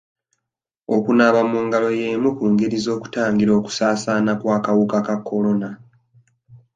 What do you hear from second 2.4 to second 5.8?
ngeri z'okutangira okusaasaana k'akawuka ka kolona.